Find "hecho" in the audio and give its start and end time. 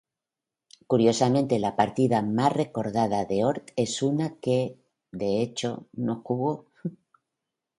5.43-5.85